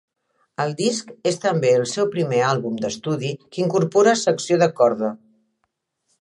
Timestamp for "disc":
0.77-1.11